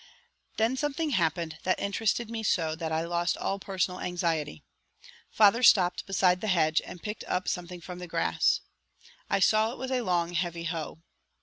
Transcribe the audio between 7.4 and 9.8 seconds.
something from the grass. I saw it